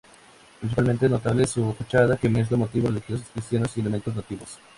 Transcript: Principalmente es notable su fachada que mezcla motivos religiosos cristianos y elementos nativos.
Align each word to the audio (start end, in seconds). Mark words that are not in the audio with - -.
Principalmente 0.59 1.05
es 1.05 1.11
notable 1.11 1.45
su 1.45 1.73
fachada 1.73 2.17
que 2.17 2.27
mezcla 2.27 2.57
motivos 2.57 2.89
religiosos 2.89 3.27
cristianos 3.33 3.77
y 3.77 3.81
elementos 3.81 4.15
nativos. 4.15 4.57